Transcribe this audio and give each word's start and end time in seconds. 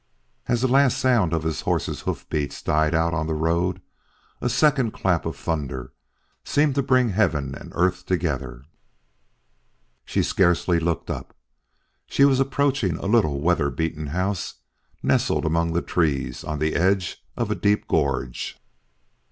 As 0.47 0.61
the 0.63 0.67
last 0.67 0.97
sound 0.97 1.31
of 1.31 1.43
his 1.43 1.61
horses' 1.61 2.01
hoof 2.01 2.27
beats 2.27 2.63
died 2.63 2.95
out 2.95 3.13
on 3.13 3.27
the 3.27 3.35
road, 3.35 3.83
a 4.41 4.49
second 4.49 4.93
clap 4.93 5.27
of 5.27 5.35
thunder 5.37 5.93
seemed 6.43 6.73
to 6.73 6.81
bring 6.81 7.09
heaven 7.09 7.53
and 7.53 7.71
earth 7.75 8.07
together. 8.07 8.65
She 10.03 10.23
scarcely 10.23 10.79
looked 10.79 11.11
up. 11.11 11.35
She 12.07 12.25
was 12.25 12.39
approaching 12.39 12.97
a 12.97 13.05
little 13.05 13.41
weather 13.41 13.69
beaten 13.69 14.07
house 14.07 14.55
nestled 15.03 15.45
among 15.45 15.79
trees 15.83 16.43
on 16.43 16.57
the 16.57 16.73
edge 16.75 17.23
of 17.37 17.51
a 17.51 17.53
deep 17.55 17.87
gorge. 17.87 18.57